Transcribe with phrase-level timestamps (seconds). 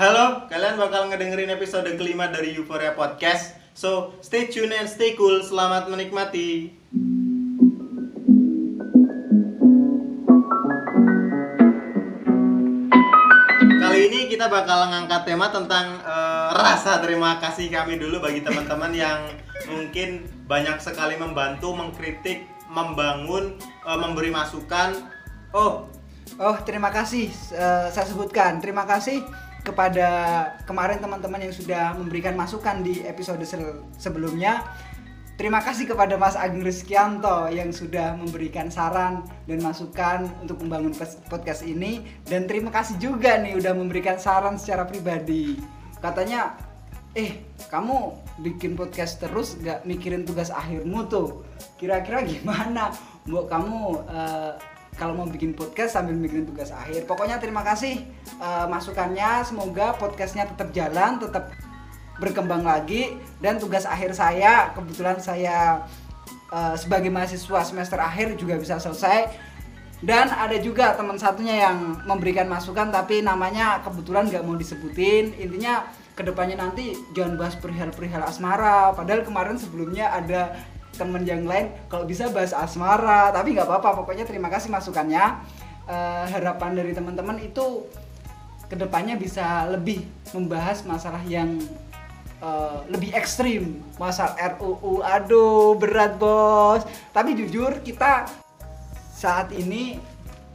[0.00, 3.52] Halo, kalian bakal ngedengerin episode kelima dari Euphoria Podcast.
[3.76, 5.44] So, stay tune and stay cool.
[5.44, 6.72] Selamat menikmati.
[13.60, 18.96] Kali ini kita bakal ngangkat tema tentang eh, rasa terima kasih kami dulu bagi teman-teman
[18.96, 19.28] yang
[19.68, 24.96] mungkin banyak sekali membantu, mengkritik, membangun, eh, memberi masukan.
[25.52, 25.92] Oh,
[26.40, 27.28] Oh, terima kasih.
[27.52, 30.08] Eh, saya sebutkan terima kasih kepada
[30.64, 33.42] kemarin teman-teman yang sudah memberikan masukan di episode
[34.00, 34.64] sebelumnya.
[35.40, 40.92] Terima kasih kepada Mas Agung Rizkyanto yang sudah memberikan saran dan masukan untuk membangun
[41.32, 45.56] podcast ini dan terima kasih juga nih udah memberikan saran secara pribadi.
[45.96, 46.60] Katanya,
[47.16, 47.40] eh
[47.72, 51.40] kamu bikin podcast terus gak mikirin tugas akhirmu tuh.
[51.80, 52.92] Kira-kira gimana?
[53.24, 53.80] Mbok kamu
[54.12, 54.52] eh,
[55.00, 57.08] kalau mau bikin podcast sambil mikirin tugas akhir.
[57.08, 58.04] Pokoknya terima kasih
[58.36, 59.48] eh, masukannya.
[59.48, 61.56] Semoga podcastnya tetap jalan, tetap
[62.20, 63.16] berkembang lagi.
[63.40, 65.88] Dan tugas akhir saya, kebetulan saya
[66.52, 69.48] eh, sebagai mahasiswa semester akhir juga bisa selesai.
[70.04, 75.32] Dan ada juga teman satunya yang memberikan masukan tapi namanya kebetulan nggak mau disebutin.
[75.40, 78.92] Intinya ke depannya nanti jangan bahas perihal-perihal asmara.
[78.92, 80.60] Padahal kemarin sebelumnya ada
[80.94, 85.42] temen yang lain kalau bisa bahas asmara tapi nggak apa-apa pokoknya terima kasih masukannya.
[85.90, 87.82] Eh, harapan dari teman-teman itu
[88.70, 91.58] ke depannya bisa lebih membahas masalah yang
[92.38, 93.82] eh, lebih ekstrim.
[93.98, 96.86] Masalah RUU aduh berat bos.
[97.10, 98.30] Tapi jujur kita
[99.10, 99.98] saat ini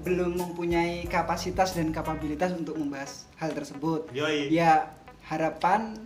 [0.05, 4.07] belum mempunyai kapasitas dan kapabilitas untuk membahas hal tersebut.
[4.13, 4.53] Yoi.
[4.53, 4.87] ya
[5.25, 5.97] harapan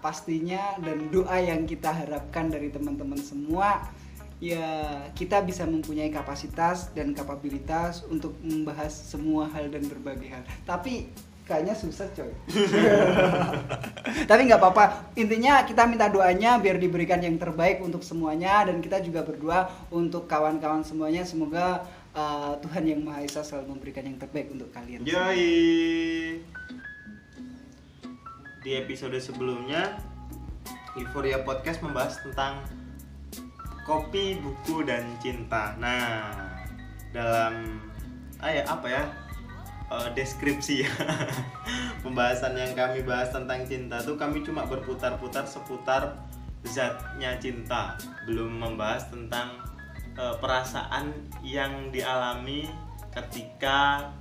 [0.00, 3.88] pastinya dan doa yang kita harapkan dari teman-teman semua
[4.40, 10.42] ya kita bisa mempunyai kapasitas dan kapabilitas untuk membahas semua hal dan berbagai hal.
[10.64, 11.12] Tapi
[11.44, 12.32] kayaknya susah coy.
[14.30, 15.12] Tapi nggak apa-apa.
[15.18, 20.24] Intinya kita minta doanya biar diberikan yang terbaik untuk semuanya dan kita juga berdoa untuk
[20.24, 21.26] kawan-kawan semuanya.
[21.28, 21.84] Semoga
[22.16, 25.04] uh, Tuhan yang Maha Esa selalu memberikan yang terbaik untuk kalian.
[25.04, 26.40] Yoi.
[28.60, 29.96] Di episode sebelumnya,
[30.92, 32.60] Euphoria Podcast membahas tentang
[33.88, 35.72] kopi, buku, dan cinta.
[35.80, 36.28] Nah,
[37.08, 37.80] dalam
[38.36, 39.04] ah ya, apa ya
[39.88, 40.84] eh, deskripsi
[42.04, 46.20] pembahasan yang kami bahas tentang cinta tuh kami cuma berputar-putar seputar
[46.68, 47.96] zatnya cinta,
[48.28, 49.56] belum membahas tentang
[50.20, 52.68] eh, perasaan yang dialami
[53.08, 54.12] ketika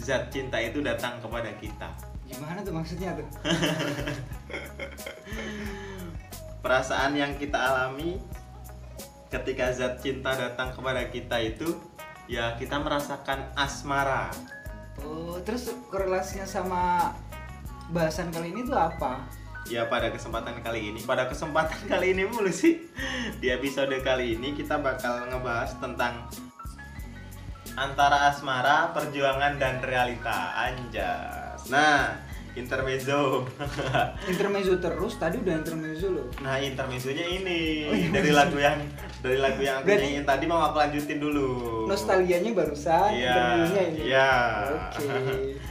[0.00, 2.09] zat cinta itu datang kepada kita.
[2.30, 3.26] Gimana tuh maksudnya tuh?
[6.64, 8.22] Perasaan yang kita alami
[9.30, 11.74] ketika zat cinta datang kepada kita itu
[12.30, 14.30] ya kita merasakan asmara.
[15.02, 17.14] Oh terus korelasinya sama
[17.90, 19.26] bahasan kali ini tuh apa?
[19.66, 21.00] Ya pada kesempatan kali ini.
[21.02, 22.86] Pada kesempatan kali ini mulu sih.
[23.42, 26.26] Di episode kali ini kita bakal ngebahas tentang
[27.78, 30.58] antara asmara perjuangan dan realita.
[30.58, 31.39] Anjas
[31.70, 32.18] nah
[32.52, 33.46] intermezzo
[34.32, 38.78] intermezzo terus tadi udah intermezzo loh nah intermezzonya ini Oh, iya, dari lagu yang
[39.20, 41.48] dari lagu yang aku Berarti- nyanyiin tadi mau aku lanjutin dulu
[41.86, 44.30] nostalgianya barusan Iya, intermezzonya ini iya.
[44.90, 45.06] oke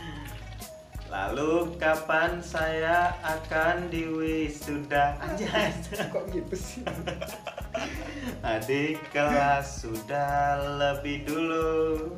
[1.10, 5.18] Lalu kapan saya akan diwisuda?
[5.18, 5.90] Anjas.
[6.14, 6.86] kok gitu sih
[8.40, 12.14] Adik kelas sudah lebih dulu.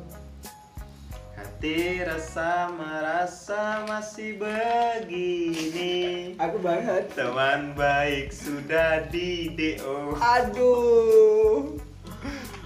[1.62, 6.34] Hati rasa merasa masih begini.
[6.34, 10.18] aku banget Teman baik sudah di DO.
[10.18, 11.78] aduh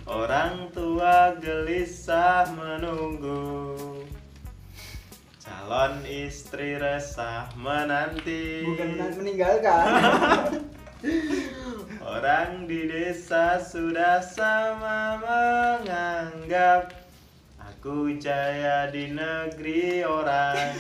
[0.09, 3.77] Orang tua gelisah menunggu.
[5.45, 8.65] Calon istri resah menanti.
[8.65, 9.85] bukan men- meninggalkan
[12.17, 17.06] Orang di desa sudah sama menganggap
[17.87, 20.75] aku jaya di negeri orang.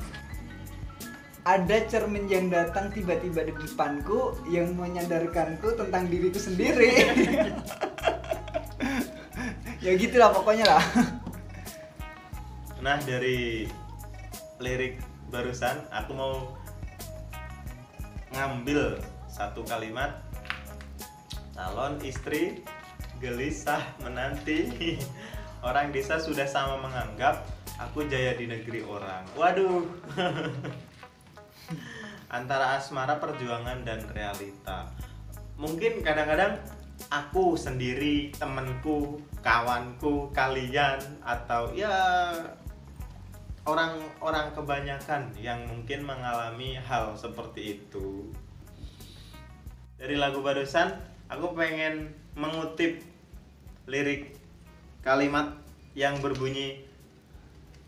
[1.47, 6.91] ada cermin yang datang tiba-tiba di depanku yang menyadarkanku tentang diriku sendiri.
[9.83, 10.85] Ya gitulah pokoknya lah.
[12.79, 13.67] Nah dari
[14.63, 16.35] lirik barusan aku mau
[18.31, 20.23] ngambil satu kalimat
[21.53, 22.65] calon istri
[23.21, 24.69] gelisah menanti.
[25.67, 27.47] Orang desa sudah sama menganggap
[27.79, 29.23] aku jaya di negeri orang.
[29.39, 29.87] Waduh.
[32.37, 34.91] Antara asmara perjuangan dan realita.
[35.55, 36.59] Mungkin kadang-kadang
[37.15, 41.95] aku sendiri temenku kawanku kalian atau ya
[43.63, 48.35] orang-orang kebanyakan yang mungkin mengalami hal seperti itu.
[49.95, 53.01] Dari lagu barusan aku pengen mengutip
[53.89, 54.37] lirik
[55.01, 55.57] kalimat
[55.97, 56.85] yang berbunyi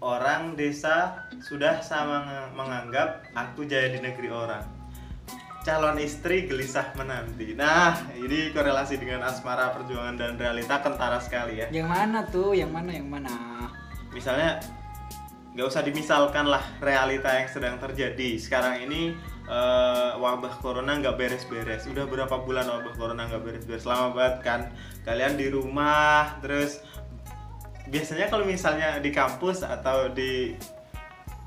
[0.00, 4.64] orang desa sudah sama menganggap aku jaya di negeri orang.
[5.64, 7.56] Calon istri gelisah menanti.
[7.56, 11.72] Nah ini korelasi dengan asmara perjuangan dan realita kentara sekali ya.
[11.72, 12.52] Yang mana tuh?
[12.52, 12.90] Yang mana?
[12.92, 13.32] Yang mana?
[14.12, 14.60] Misalnya
[15.56, 18.36] nggak usah dimisalkan lah realita yang sedang terjadi.
[18.36, 19.16] Sekarang ini
[19.48, 21.84] eh, wabah corona nggak beres-beres.
[21.88, 23.84] Udah berapa bulan wabah corona nggak beres-beres?
[23.84, 24.60] Lama banget kan.
[25.04, 26.80] Kalian di rumah terus
[27.84, 30.56] biasanya kalau misalnya di kampus atau di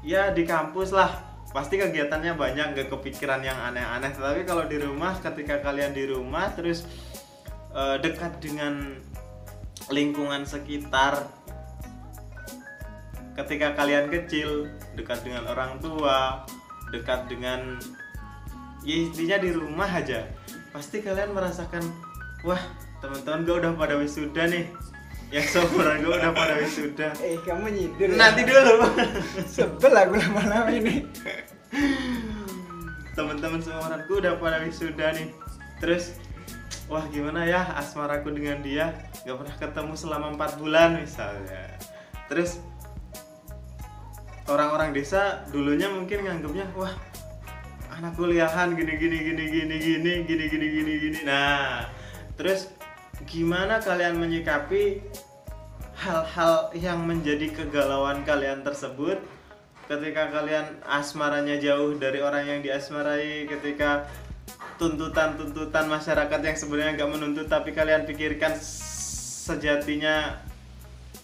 [0.05, 1.09] ya di kampus lah
[1.49, 4.13] pasti kegiatannya banyak nggak kepikiran yang aneh-aneh.
[4.13, 6.85] Tetapi kalau di rumah ketika kalian di rumah terus
[7.73, 9.01] eh, dekat dengan
[9.88, 11.23] lingkungan sekitar
[13.38, 14.65] ketika kalian kecil
[14.97, 16.44] dekat dengan orang tua
[16.92, 17.80] dekat dengan
[18.84, 20.28] ya intinya di rumah aja.
[20.72, 21.84] Pasti kalian merasakan
[22.45, 22.60] wah
[23.04, 24.66] teman-teman gue udah pada wisuda nih.
[25.28, 27.12] Yang seumuran gue udah pada wisuda.
[27.19, 28.16] Eh kamu nyindir ya?
[28.16, 28.88] nanti dulu.
[29.56, 31.04] Sebel aku lama-lama ini.
[33.12, 35.30] Teman-teman seumuran gue udah pada wisuda nih.
[35.83, 36.16] Terus
[36.88, 38.95] wah gimana ya asmaraku dengan dia?
[39.28, 41.75] Nggak pernah ketemu selama empat bulan misalnya.
[42.31, 42.63] Terus
[44.47, 46.95] orang-orang desa dulunya mungkin nganggapnya wah
[47.97, 51.19] anak kuliahan gini gini gini gini gini gini gini gini gini.
[51.25, 51.88] Nah
[52.38, 52.71] terus
[53.25, 55.01] gimana kalian menyikapi
[55.97, 59.17] hal-hal yang menjadi kegalauan kalian tersebut
[59.89, 64.05] ketika kalian asmaranya jauh dari orang yang diasmarai ketika
[64.77, 70.38] tuntutan-tuntutan masyarakat yang sebenarnya nggak menuntut tapi kalian pikirkan sejatinya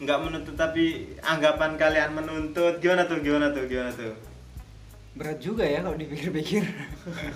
[0.04, 2.78] nggak menuntut tapi anggapan kalian menuntut.
[2.84, 4.14] Gimana tuh gimana tuh gimana tuh?
[5.14, 6.66] Berat juga ya kalau dipikir-pikir.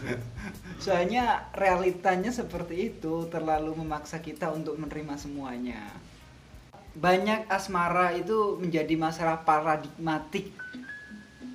[0.84, 5.82] Soalnya realitanya seperti itu terlalu memaksa kita untuk menerima semuanya.
[6.98, 10.50] Banyak asmara itu menjadi masalah paradigmatik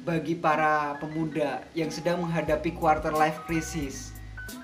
[0.06, 4.14] bagi para pemuda yang sedang menghadapi quarter life crisis.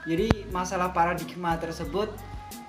[0.06, 2.10] Jadi masalah paradigma tersebut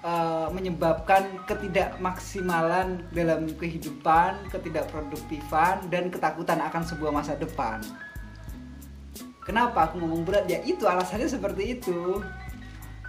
[0.03, 7.83] eh, menyebabkan ketidakmaksimalan dalam kehidupan, ketidakproduktifan dan ketakutan akan sebuah masa depan.
[9.49, 10.45] Kenapa aku ngomong berat?
[10.45, 12.21] Ya itu alasannya seperti itu.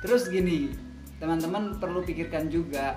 [0.00, 0.72] Terus gini,
[1.20, 2.96] teman-teman perlu pikirkan juga.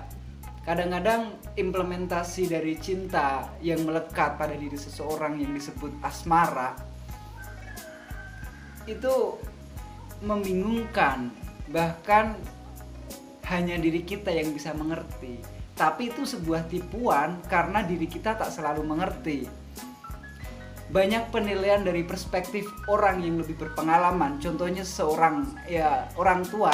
[0.64, 6.72] Kadang-kadang implementasi dari cinta yang melekat pada diri seseorang yang disebut asmara
[8.88, 9.36] itu
[10.24, 11.28] membingungkan.
[11.68, 12.40] Bahkan
[13.48, 15.40] hanya diri kita yang bisa mengerti.
[15.74, 19.44] Tapi itu sebuah tipuan karena diri kita tak selalu mengerti.
[20.88, 24.38] Banyak penilaian dari perspektif orang yang lebih berpengalaman.
[24.38, 26.70] Contohnya seorang ya orang tua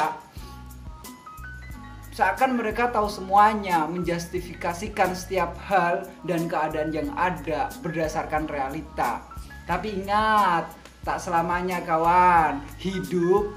[2.11, 9.25] seakan mereka tahu semuanya menjustifikasikan setiap hal dan keadaan yang ada berdasarkan realita.
[9.65, 10.69] Tapi ingat
[11.01, 13.49] tak selamanya kawan hidup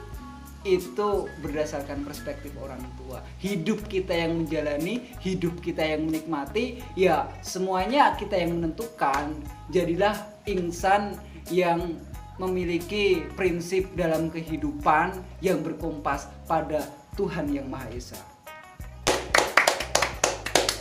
[0.65, 3.21] itu berdasarkan perspektif orang tua.
[3.39, 9.37] Hidup kita yang menjalani hidup kita yang menikmati ya semuanya kita yang menentukan.
[9.69, 10.17] Jadilah
[10.49, 11.21] insan
[11.53, 12.01] yang
[12.41, 16.83] memiliki prinsip dalam kehidupan yang berkompas pada
[17.15, 18.19] Tuhan yang Maha Esa.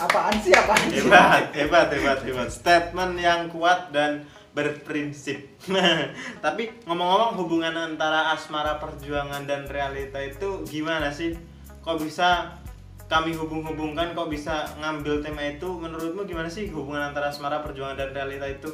[0.01, 1.05] Apaan sih apaan sih?
[1.05, 2.49] Hebat hebat hebat hebat.
[2.49, 5.57] Statement yang kuat dan berprinsip.
[6.45, 11.33] Tapi ngomong-ngomong hubungan antara asmara perjuangan dan realita itu gimana sih?
[11.81, 12.61] Kok bisa
[13.09, 15.67] kami hubung-hubungkan kok bisa ngambil tema itu?
[15.67, 18.71] Menurutmu gimana sih hubungan antara asmara perjuangan dan realita itu?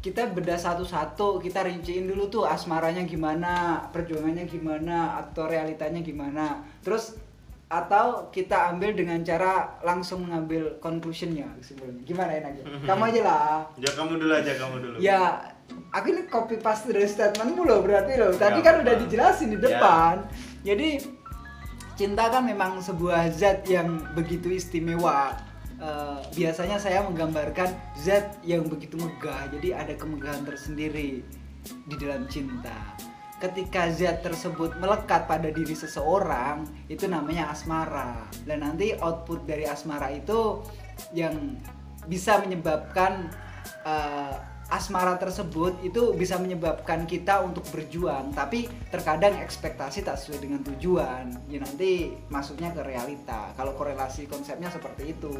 [0.00, 6.64] Kita bedah satu-satu kita rinciin dulu tuh asmaranya gimana perjuangannya gimana atau realitanya gimana.
[6.80, 7.20] Terus
[7.70, 13.58] atau kita ambil dengan cara langsung mengambil conclusionnya kesimpulannya gimana enaknya kamu aja lah.
[13.78, 14.96] Ya kamu dulu aja, kamu dulu.
[14.98, 15.20] ya
[15.94, 18.34] aku ini copy paste dari statementmu loh berarti loh.
[18.34, 19.00] Tadi Ya, kan udah apa.
[19.00, 19.64] dijelasin di Ya.
[19.70, 20.14] depan.
[20.60, 20.88] Jadi
[21.94, 25.38] cinta kan memang sebuah zat yang begitu istimewa.
[25.78, 29.46] Eh, biasanya saya menggambarkan zat yang begitu megah.
[29.48, 31.22] Jadi ada kemegahan tersendiri
[31.86, 32.74] di dalam cinta
[33.40, 38.28] ketika zat tersebut melekat pada diri seseorang itu namanya asmara.
[38.44, 40.60] Dan nanti output dari asmara itu
[41.16, 41.56] yang
[42.04, 43.32] bisa menyebabkan
[43.88, 44.34] eh,
[44.70, 51.32] asmara tersebut itu bisa menyebabkan kita untuk berjuang tapi terkadang ekspektasi tak sesuai dengan tujuan.
[51.48, 53.56] Ya nanti masuknya ke realita.
[53.56, 55.32] Kalau korelasi konsepnya seperti itu.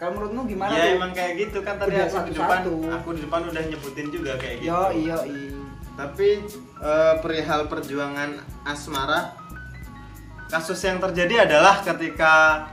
[0.00, 0.96] Kalau menurutmu gimana ya tuh?
[0.98, 1.58] emang kayak gitu.
[1.60, 2.58] Kan tadi Udah aku di depan
[2.96, 4.72] aku di depan udah nyebutin juga kayak gitu.
[4.72, 5.63] yo iyo
[5.94, 6.42] Tapi
[6.82, 9.34] eh, perihal perjuangan asmara
[10.50, 12.66] kasus yang terjadi adalah ketika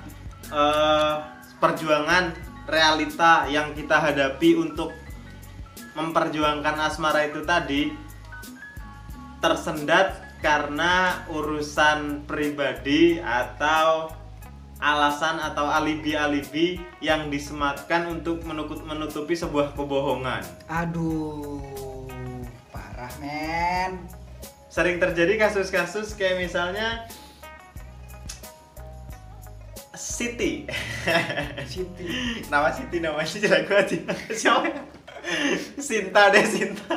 [0.50, 1.16] eh,
[1.62, 2.34] perjuangan
[2.66, 4.94] realita yang kita hadapi untuk
[5.94, 7.92] memperjuangkan asmara itu tadi
[9.44, 14.10] tersendat karena urusan pribadi atau
[14.82, 20.42] alasan atau alibi-alibi yang disematkan untuk menutup- menutupi sebuah kebohongan.
[20.66, 22.00] aduh
[23.20, 24.00] men.
[24.72, 27.03] Sering terjadi kasus-kasus kayak misalnya
[29.98, 30.70] Siti.
[31.68, 32.06] Siti.
[32.51, 34.00] Nama Siti namanya jelek banget
[34.34, 34.82] siapa ya?
[35.77, 36.96] Sinta deh Sinta.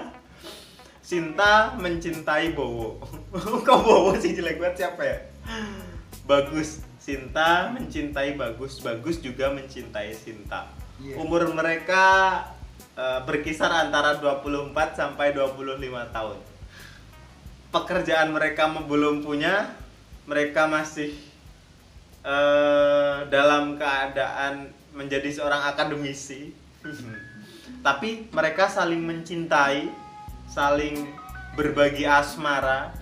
[1.05, 3.03] Sinta mencintai Bowo.
[3.67, 4.87] Kok Bowo sih jelek banget?
[4.87, 5.19] Siapa ya?
[6.25, 6.81] Bagus.
[7.03, 8.81] Sinta mencintai Bagus.
[8.81, 10.85] Bagus juga mencintai Sinta.
[11.03, 11.19] Iya.
[11.19, 12.05] umur mereka
[12.95, 16.39] eh, berkisar antara 24 sampai 25 tahun
[17.75, 19.75] pekerjaan mereka belum punya,
[20.31, 21.11] mereka masih
[22.23, 26.55] eh, dalam keadaan menjadi seorang akademisi.
[27.87, 29.91] Tapi mereka saling mencintai,
[30.47, 31.11] saling
[31.59, 32.95] berbagi asmara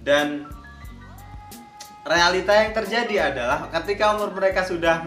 [0.00, 0.48] dan
[2.06, 5.04] realita yang terjadi adalah ketika umur mereka sudah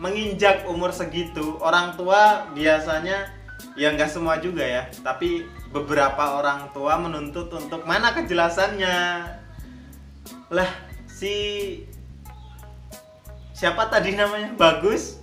[0.00, 3.37] menginjak umur segitu, orang tua biasanya
[3.78, 8.96] ya nggak semua juga ya, tapi beberapa orang tua menuntut untuk mana kejelasannya.
[10.48, 10.70] Lah,
[11.06, 11.34] si
[13.54, 14.54] siapa tadi namanya?
[14.54, 15.18] Bagus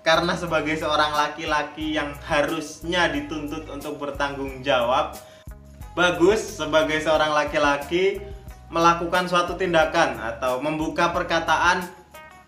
[0.00, 5.12] karena sebagai seorang laki-laki yang harusnya dituntut untuk bertanggung jawab,
[5.92, 8.20] bagus sebagai seorang laki-laki
[8.72, 11.84] melakukan suatu tindakan atau membuka perkataan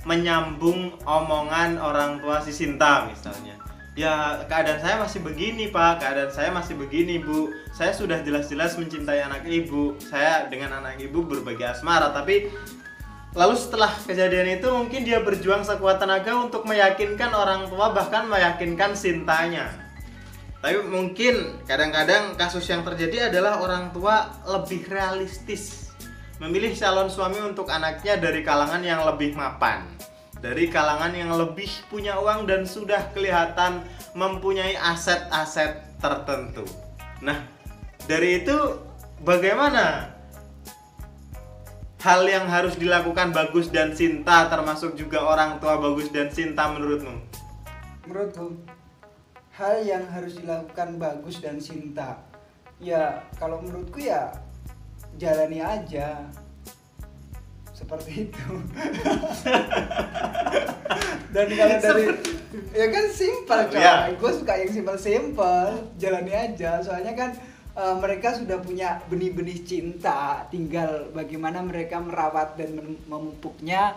[0.02, 3.61] menyambung omongan orang tua si Sinta misalnya.
[3.92, 7.52] Ya keadaan saya masih begini pak, keadaan saya masih begini bu.
[7.76, 10.00] Saya sudah jelas-jelas mencintai anak ibu.
[10.00, 12.48] Saya dengan anak ibu berbagi asmara, tapi
[13.36, 18.96] lalu setelah kejadian itu mungkin dia berjuang sekuat tenaga untuk meyakinkan orang tua bahkan meyakinkan
[18.96, 19.68] Sintanya.
[20.64, 25.92] Tapi mungkin kadang-kadang kasus yang terjadi adalah orang tua lebih realistis
[26.40, 29.84] memilih calon suami untuk anaknya dari kalangan yang lebih mapan
[30.42, 33.86] dari kalangan yang lebih punya uang dan sudah kelihatan
[34.18, 36.66] mempunyai aset-aset tertentu.
[37.22, 37.46] Nah,
[38.10, 38.58] dari itu
[39.22, 40.10] bagaimana
[42.02, 47.32] hal yang harus dilakukan Bagus dan Sinta termasuk juga orang tua Bagus dan Sinta menurutmu?
[48.06, 48.58] menurutku
[49.54, 52.18] hal yang harus dilakukan bagus dan Sinta
[52.82, 54.34] ya kalau menurutku ya
[55.20, 56.26] jalani aja
[57.70, 58.46] seperti itu
[61.32, 62.04] dan kalau dari
[62.76, 64.12] ya kan simpel coy Ya.
[64.12, 66.78] gue suka yang simpel simpel jalani aja.
[66.84, 67.30] Soalnya kan
[67.72, 70.44] eh, mereka sudah punya benih-benih cinta.
[70.52, 73.96] Tinggal bagaimana mereka merawat dan mem- memupuknya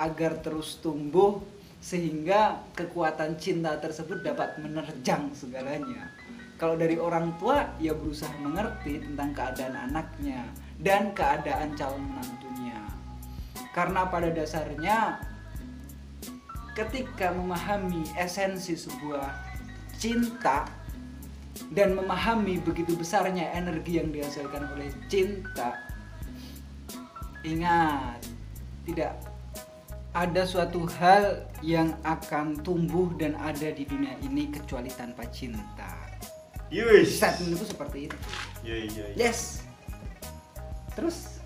[0.00, 1.44] agar terus tumbuh
[1.82, 6.08] sehingga kekuatan cinta tersebut dapat menerjang segalanya.
[6.56, 10.46] Kalau dari orang tua ya berusaha mengerti tentang keadaan anaknya
[10.78, 12.78] dan keadaan calon menantunya.
[13.74, 15.18] Karena pada dasarnya
[16.72, 19.28] ketika memahami esensi sebuah
[20.00, 20.64] cinta
[21.72, 25.76] dan memahami begitu besarnya energi yang dihasilkan oleh cinta
[27.44, 28.24] ingat
[28.88, 29.12] tidak
[30.12, 35.92] ada suatu hal yang akan tumbuh dan ada di dunia ini kecuali tanpa cinta
[36.72, 37.20] Yuish.
[37.20, 38.16] statementku seperti itu
[38.64, 39.28] Iya, iya, iya.
[39.28, 39.60] yes
[40.96, 41.42] terus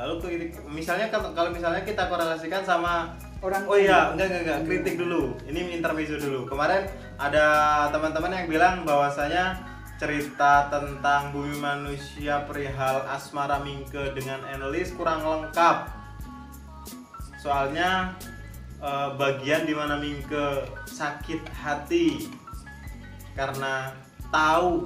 [0.00, 5.32] Lalu misalnya kalau misalnya kita korelasikan sama orang Oh iya, enggak enggak enggak, kritik dulu.
[5.48, 6.44] Ini intermezzo dulu.
[6.44, 6.84] Kemarin
[7.16, 7.46] ada
[7.88, 9.56] teman-teman yang bilang bahwasanya
[10.00, 15.88] cerita tentang bumi manusia perihal asmara Mingke dengan Enelis kurang lengkap.
[17.40, 18.16] Soalnya
[18.80, 22.28] eh, bagian di mana Mingke sakit hati
[23.36, 23.92] karena
[24.28, 24.84] tahu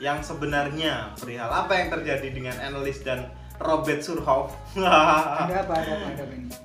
[0.00, 3.28] yang sebenarnya perihal apa yang terjadi dengan Enelis dan
[3.60, 4.56] Robert Surhoff.
[4.76, 6.63] ada apa ada apa ada apa ini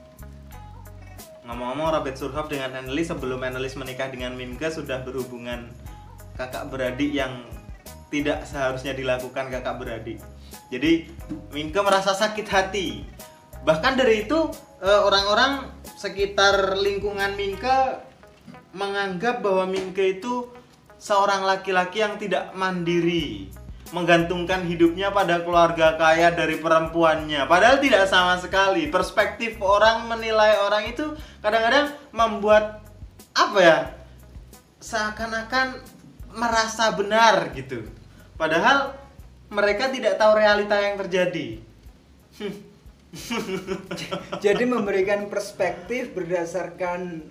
[1.49, 5.73] Ngomong-ngomong Robert Surhoff dengan Annelies sebelum Annelies menikah dengan Mimke sudah berhubungan
[6.37, 7.41] kakak beradik yang
[8.13, 10.21] tidak seharusnya dilakukan kakak beradik.
[10.69, 11.09] Jadi
[11.49, 13.01] Mimke merasa sakit hati.
[13.65, 17.97] Bahkan dari itu eh, orang-orang sekitar lingkungan Mimke
[18.77, 20.53] menganggap bahwa Mimke itu
[21.01, 23.49] seorang laki-laki yang tidak mandiri,
[23.91, 27.45] menggantungkan hidupnya pada keluarga kaya dari perempuannya.
[27.49, 28.87] Padahal tidak sama sekali.
[28.89, 32.85] Perspektif orang menilai orang itu kadang-kadang membuat
[33.33, 33.77] apa ya?
[34.79, 35.81] Seakan-akan
[36.33, 37.85] merasa benar gitu.
[38.39, 38.95] Padahal
[39.49, 41.47] mereka tidak tahu realita yang terjadi.
[44.45, 47.25] jadi memberikan perspektif berdasarkan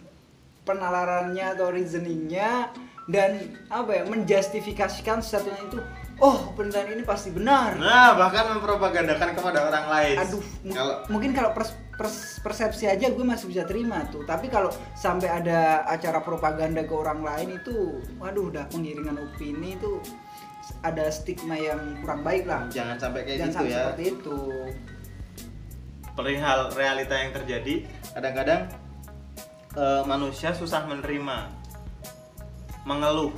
[0.67, 2.75] penalarannya atau reasoningnya
[3.09, 5.79] dan apa ya menjustifikasikan sesuatunya itu
[6.19, 7.79] oh pernyataan ini pasti benar.
[7.79, 10.17] Nah, bahkan mempropagandakan kepada orang lain.
[10.19, 10.43] aduh
[10.75, 14.27] kalau mungkin kalau pers- pers- persepsi aja gue masih bisa terima tuh.
[14.27, 20.03] Tapi kalau sampai ada acara propaganda ke orang lain itu waduh udah penggiringan opini itu
[20.83, 22.67] ada stigma yang kurang baik lah.
[22.71, 23.79] Jangan sampai kayak jangan gitu sampai ya.
[23.79, 24.39] seperti itu.
[26.19, 27.75] Perihal realita yang terjadi
[28.11, 28.61] kadang-kadang
[29.79, 31.55] eh, manusia susah menerima
[32.83, 33.31] mengeluh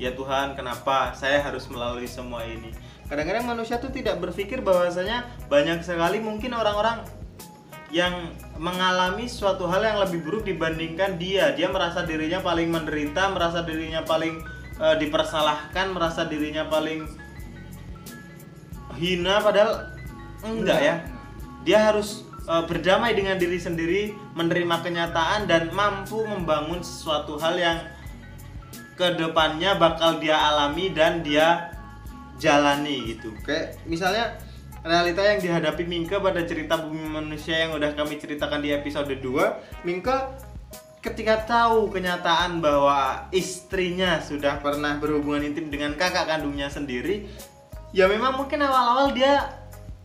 [0.00, 2.72] ya Tuhan kenapa saya harus melalui semua ini?
[3.04, 7.04] Kadang-kadang manusia tuh tidak berpikir bahwasanya banyak sekali mungkin orang-orang
[7.92, 11.52] yang mengalami suatu hal yang lebih buruk dibandingkan dia.
[11.52, 14.40] Dia merasa dirinya paling menderita merasa dirinya paling
[14.80, 17.04] eh, dipersalahkan merasa dirinya paling
[18.96, 19.90] hina padahal
[20.40, 20.94] enggak ya.
[21.66, 27.78] Dia harus eh, berdamai dengan diri sendiri menerima kenyataan dan mampu membangun sesuatu hal yang
[29.00, 31.72] ke depannya bakal dia alami dan dia
[32.36, 33.32] jalani gitu.
[33.40, 34.36] Kayak misalnya
[34.84, 39.84] realita yang dihadapi Mingke pada cerita bumi manusia yang udah kami ceritakan di episode 2
[39.88, 40.16] Mingke
[41.00, 47.24] ketika tahu kenyataan bahwa istrinya sudah pernah berhubungan intim dengan kakak kandungnya sendiri
[47.96, 49.59] ya memang mungkin awal-awal dia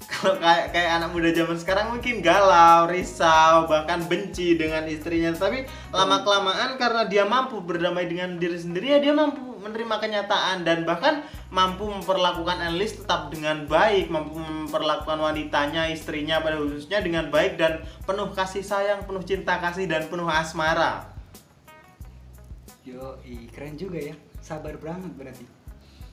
[0.05, 5.34] kalau kayak kayak anak muda zaman sekarang mungkin galau, risau, bahkan benci dengan istrinya.
[5.34, 10.62] Tapi lama kelamaan karena dia mampu berdamai dengan diri sendiri ya dia mampu menerima kenyataan
[10.62, 17.34] dan bahkan mampu memperlakukan Enlis tetap dengan baik, mampu memperlakukan wanitanya, istrinya pada khususnya dengan
[17.34, 21.10] baik dan penuh kasih sayang, penuh cinta kasih dan penuh asmara.
[22.86, 23.17] yo
[23.49, 24.13] keren juga ya
[24.45, 25.41] sabar banget berarti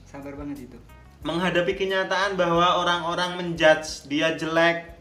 [0.09, 0.79] sabar banget itu
[1.23, 4.91] menghadapi kenyataan bahwa orang-orang menjudge dia jelek,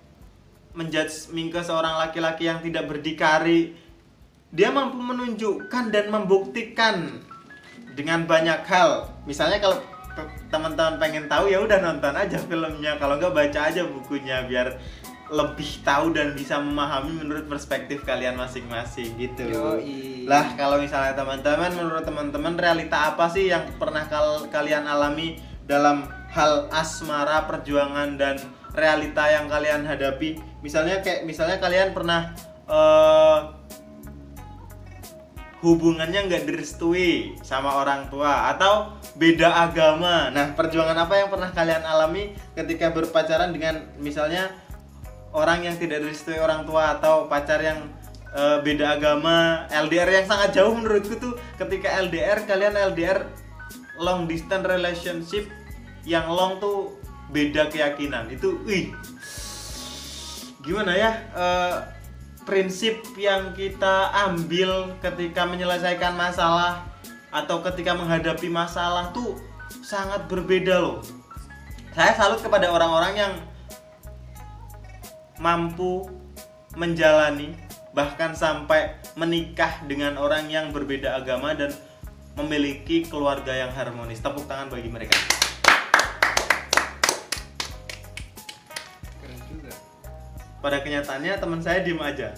[0.72, 3.74] menjudge Mingke seorang laki-laki yang tidak berdikari,
[4.54, 7.20] dia mampu menunjukkan dan membuktikan
[7.98, 9.10] dengan banyak hal.
[9.26, 9.82] Misalnya kalau
[10.48, 14.78] teman-teman pengen tahu ya udah nonton aja filmnya, kalau nggak baca aja bukunya biar
[15.32, 19.48] lebih tahu dan bisa memahami menurut perspektif kalian masing-masing gitu.
[19.48, 20.28] Yoi.
[20.28, 26.08] Lah kalau misalnya teman-teman menurut teman-teman realita apa sih yang pernah kal- kalian alami dalam
[26.32, 28.36] hal asmara, perjuangan dan
[28.72, 30.40] realita yang kalian hadapi?
[30.64, 32.32] Misalnya kayak misalnya kalian pernah
[32.66, 33.38] eh,
[35.62, 40.28] hubungannya nggak direstui sama orang tua atau beda agama.
[40.34, 44.50] Nah, perjuangan apa yang pernah kalian alami ketika berpacaran dengan misalnya
[45.30, 47.78] orang yang tidak direstui orang tua atau pacar yang
[48.34, 53.30] eh, beda agama, LDR yang sangat jauh menurutku tuh ketika LDR kalian LDR
[54.02, 55.46] long distance relationship
[56.02, 56.98] yang long tuh
[57.30, 58.26] beda keyakinan.
[58.34, 58.90] Itu wih
[60.62, 61.76] gimana ya eh,
[62.42, 66.86] prinsip yang kita ambil ketika menyelesaikan masalah
[67.30, 69.38] atau ketika menghadapi masalah tuh
[69.80, 71.00] sangat berbeda loh.
[71.92, 73.34] Saya salut kepada orang-orang yang
[75.40, 76.08] mampu
[76.76, 77.52] menjalani
[77.92, 81.68] bahkan sampai menikah dengan orang yang berbeda agama dan
[82.38, 84.20] memiliki keluarga yang harmonis.
[84.24, 85.16] Tepuk tangan bagi mereka.
[89.20, 89.72] keren juga
[90.64, 92.32] Pada kenyataannya teman saya diem aja.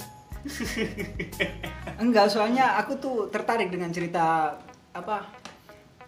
[2.05, 4.53] enggak soalnya aku tuh tertarik dengan cerita
[4.93, 5.25] apa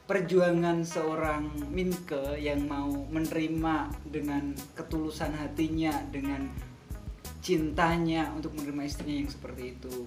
[0.06, 6.46] perjuangan seorang Minke yang mau menerima dengan ketulusan hatinya dengan
[7.42, 10.06] cintanya untuk menerima istrinya yang seperti itu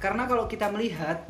[0.00, 1.28] karena kalau kita melihat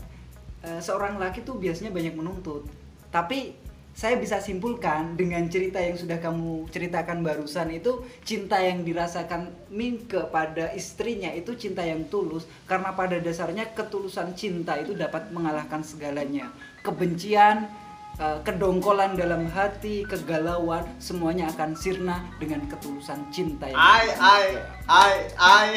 [0.64, 2.64] eh, seorang laki tuh biasanya banyak menuntut.
[3.12, 9.54] Tapi saya bisa simpulkan dengan cerita yang sudah kamu ceritakan barusan itu cinta yang dirasakan
[9.70, 15.86] Min kepada istrinya itu cinta yang tulus karena pada dasarnya ketulusan cinta itu dapat mengalahkan
[15.86, 16.50] segalanya.
[16.82, 17.70] Kebencian
[18.18, 24.46] eh, kedongkolan dalam hati kegalauan semuanya akan sirna dengan ketulusan cinta yang Ai ai
[24.90, 25.70] ai ai.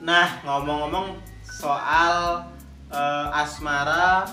[0.08, 2.48] nah, ngomong-ngomong soal
[2.88, 4.24] eh, asmara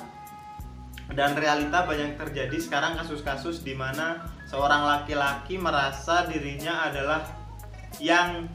[1.12, 7.27] dan realita banyak terjadi sekarang kasus-kasus di mana seorang laki-laki merasa dirinya adalah
[7.99, 8.47] yang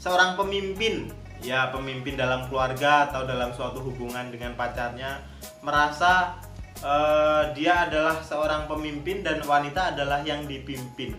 [0.00, 1.14] seorang pemimpin.
[1.42, 5.22] Ya pemimpin dalam keluarga atau dalam suatu hubungan dengan pacarnya
[5.62, 6.38] merasa
[6.82, 11.14] eh, dia adalah seorang pemimpin dan wanita adalah yang dipimpin.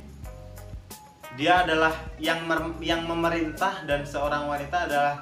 [1.34, 1.92] Dia adalah
[2.22, 5.16] yang mer- yang memerintah dan seorang wanita adalah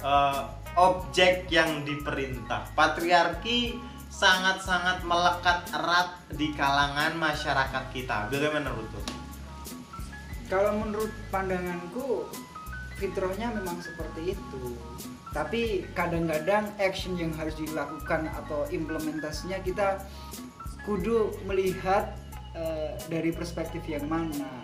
[0.00, 3.76] eh, objek yang diperintah patriarki
[4.12, 9.04] sangat-sangat melekat erat di kalangan masyarakat kita bagaimana menurut?
[10.52, 12.28] Kalau menurut pandanganku
[13.02, 14.64] fitrahnya memang seperti itu.
[15.32, 20.04] Tapi kadang-kadang action yang harus dilakukan atau implementasinya kita
[20.86, 22.14] kudu melihat
[22.54, 24.62] eh, dari perspektif yang mana.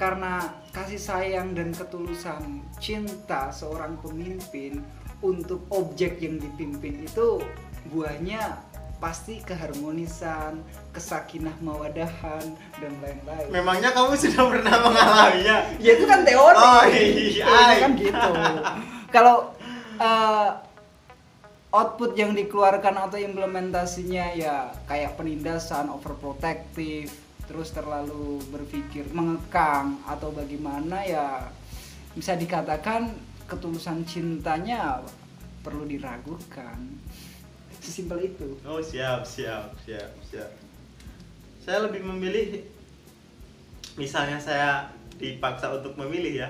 [0.00, 4.84] Karena kasih sayang dan ketulusan cinta seorang pemimpin
[5.26, 7.42] untuk objek yang dipimpin itu
[7.90, 8.62] buahnya
[8.96, 12.40] pasti keharmonisan, kesakinah mawadahan
[12.80, 13.52] dan lain-lain.
[13.52, 17.46] memangnya kamu sudah pernah mengalaminya ya itu kan teori Oh, iya.
[17.84, 18.30] Kan gitu
[19.12, 19.52] kalau
[20.00, 20.50] eh,
[21.76, 27.12] output yang dikeluarkan atau implementasinya ya kayak penindasan overprotective
[27.46, 31.46] terus terlalu berpikir mengekang atau bagaimana ya
[32.16, 33.12] bisa dikatakan
[33.46, 35.00] ketulusan cintanya
[35.62, 36.78] perlu diragukan
[37.86, 40.50] sesimpel itu Oh siap siap siap siap.
[41.62, 42.62] Saya lebih memilih,
[43.98, 44.86] misalnya saya
[45.18, 46.48] dipaksa untuk memilih ya,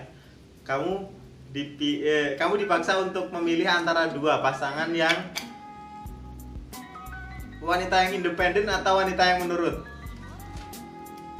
[0.60, 1.08] kamu
[1.56, 5.16] dipi, eh, kamu dipaksa untuk memilih antara dua pasangan yang
[7.64, 9.88] wanita yang independen atau wanita yang menurut.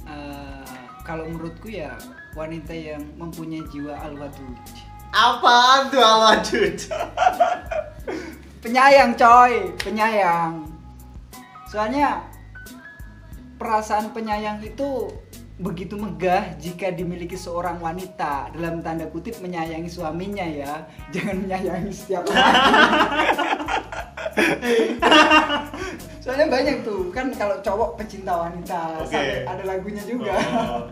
[0.08, 1.92] Eh, kalau menurutku ya
[2.32, 4.56] wanita yang mempunyai jiwa al-wadud
[5.14, 6.76] Apaan tuh Alwadud?
[8.66, 9.70] penyayang coy.
[9.78, 10.66] Penyayang.
[11.70, 12.26] Soalnya
[13.62, 15.06] perasaan penyayang itu
[15.56, 18.50] begitu megah jika dimiliki seorang wanita.
[18.52, 20.82] Dalam tanda kutip menyayangi suaminya ya.
[21.14, 22.54] Jangan menyayangi setiap orang.
[26.26, 27.14] Soalnya banyak tuh.
[27.14, 30.34] Kan kalau cowok pecinta wanita sampai ada lagunya juga.
[30.34, 30.90] Oh,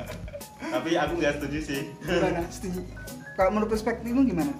[0.70, 1.80] tapi aku nggak setuju sih.
[2.06, 2.40] gimana?
[2.48, 2.80] Setuju
[3.34, 4.52] kalau menurut perspektifmu gimana?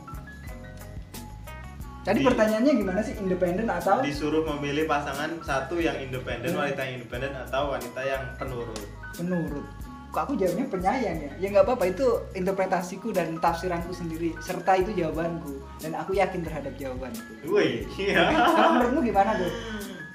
[2.05, 4.05] Tadi Di- pertanyaannya gimana sih independen atau?
[4.05, 6.61] Disuruh memilih pasangan satu yang independen, Hmm.
[6.61, 8.77] wanita yang independen atau wanita yang penurut.
[9.15, 9.63] menurut
[10.11, 11.31] kok aku jawabnya penyayang ya?
[11.39, 15.55] Ya nggak apa-apa itu interpretasiku dan tafsiranku sendiri serta itu jawabanku.
[15.79, 17.23] Dan aku yakin terhadap jawabanku.
[17.47, 18.31] Wih, iya.
[18.31, 19.51] kalau menurutmu gimana tuh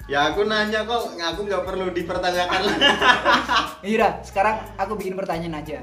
[0.04, 2.60] Ya aku nanya kok, aku nggak perlu dipertanyakan.
[3.94, 5.80] Ira sekarang aku bikin pertanyaan aja.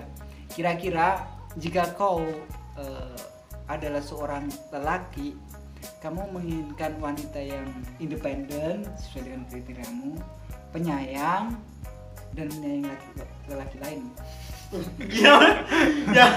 [0.47, 1.23] Kira-kira
[1.55, 2.21] jika kau
[2.77, 3.17] eh,
[3.67, 5.35] adalah seorang lelaki
[6.01, 10.11] kamu menginginkan wanita yang independen sesuai dengan kriteriamu
[10.73, 11.53] penyayang
[12.33, 13.07] dan menyayangi laki,
[13.49, 14.01] lelaki lain.
[14.99, 15.33] Ya,
[16.11, 16.27] ya,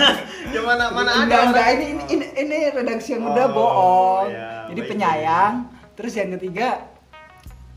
[0.55, 4.26] ya mana mana ada Enggak, ini, ini, ini, ini redaksi yang udah Oh, bohong.
[4.31, 5.55] ya, Jadi penyayang,
[5.98, 6.87] terus yang ketiga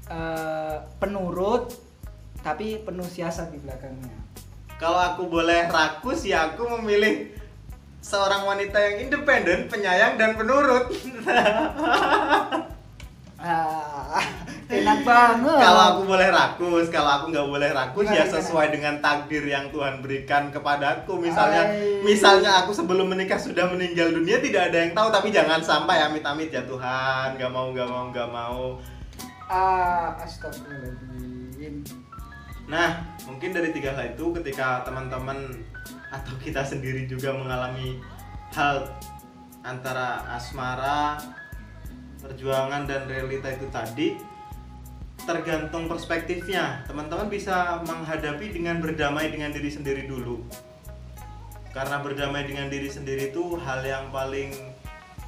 [0.07, 1.73] eh, penurut
[2.45, 4.13] tapi penuh siasat di belakangnya.
[4.77, 7.33] Kalau aku boleh rakus ya aku memilih
[8.03, 10.91] seorang wanita yang independen, penyayang dan penurut.
[13.43, 14.23] Ah,
[14.71, 15.59] enak banget.
[15.59, 18.35] kalau aku boleh rakus, kalau aku nggak boleh rakus Gimana, ya gimana?
[18.39, 21.19] sesuai dengan takdir yang Tuhan berikan kepadaku.
[21.19, 21.67] Misalnya,
[22.07, 26.55] misalnya aku sebelum menikah sudah meninggal dunia tidak ada yang tahu, tapi jangan sampai amit-amit
[26.55, 28.79] ya Tuhan, nggak mau nggak mau nggak mau.
[29.51, 31.83] Ah, astagfirullahaladzim.
[32.71, 32.95] Nah,
[33.27, 35.51] mungkin dari tiga hal itu ketika teman-teman
[36.13, 37.97] atau kita sendiri juga mengalami
[38.53, 38.85] hal
[39.65, 41.17] antara asmara,
[42.21, 44.07] perjuangan dan realita itu tadi
[45.25, 46.85] tergantung perspektifnya.
[46.85, 50.45] Teman-teman bisa menghadapi dengan berdamai dengan diri sendiri dulu.
[51.73, 54.53] Karena berdamai dengan diri sendiri itu hal yang paling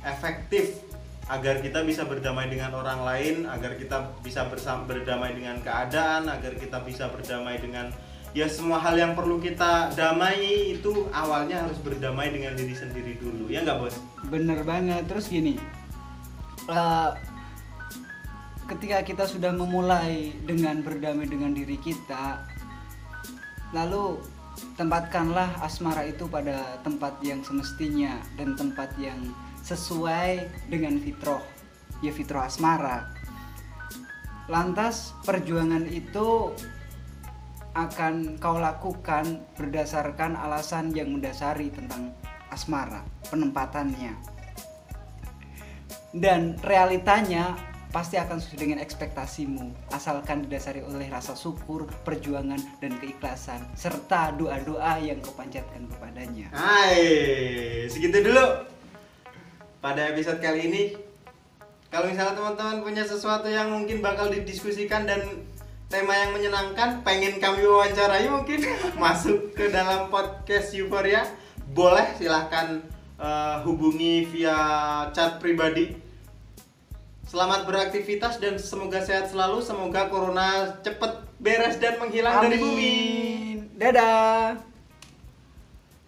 [0.05, 0.85] efektif
[1.25, 6.53] agar kita bisa berdamai dengan orang lain, agar kita bisa bersama berdamai dengan keadaan, agar
[6.53, 7.89] kita bisa berdamai dengan
[8.35, 13.47] ya semua hal yang perlu kita damai itu awalnya harus berdamai dengan diri sendiri dulu
[13.47, 13.95] ya nggak bos
[14.25, 15.05] Bener banget.
[15.05, 15.53] Terus gini,
[16.69, 17.11] eh,
[18.65, 22.41] ketika kita sudah memulai dengan berdamai dengan diri kita,
[23.69, 24.17] lalu
[24.79, 29.19] tempatkanlah asmara itu pada tempat yang semestinya dan tempat yang
[29.61, 31.41] sesuai dengan fitroh,
[32.01, 33.13] ya fitroh asmara.
[34.49, 36.53] Lantas perjuangan itu
[37.75, 42.15] akan kau lakukan berdasarkan alasan yang mendasari tentang
[42.47, 44.15] asmara, penempatannya.
[46.15, 47.59] Dan realitanya
[47.91, 54.99] pasti akan sesuai dengan ekspektasimu, asalkan didasari oleh rasa syukur, perjuangan, dan keikhlasan, serta doa-doa
[55.03, 56.47] yang kau panjatkan kepadanya.
[56.55, 57.03] Hai
[57.91, 58.71] segitu dulu
[59.83, 60.83] pada episode kali ini
[61.91, 65.23] kalau misalnya teman-teman punya sesuatu yang mungkin bakal didiskusikan dan
[65.87, 68.61] tema yang menyenangkan pengen kami wawancarai mungkin
[69.03, 71.23] masuk ke dalam podcast Euphoria
[71.71, 72.81] boleh silahkan
[73.17, 74.57] eh, hubungi via
[75.13, 76.05] chat pribadi
[77.25, 79.57] Selamat beraktivitas dan semoga sehat selalu.
[79.57, 82.77] Semoga corona cepet beres dan menghilang dari bumi.
[82.77, 83.57] Amin.
[83.81, 84.74] Dadah.